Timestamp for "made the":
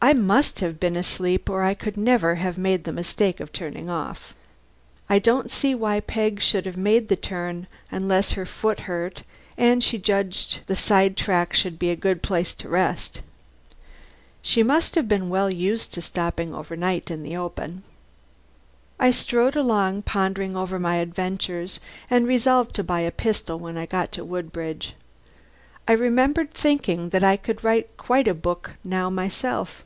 2.56-2.92, 6.76-7.16